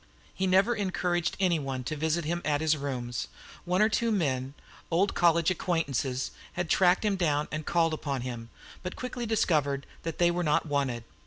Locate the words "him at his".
2.25-2.75